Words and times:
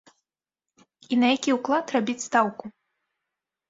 І 1.11 1.21
на 1.25 1.31
які 1.35 1.49
ўклад 1.59 1.85
рабіць 1.99 2.19
стаўку? 2.29 2.77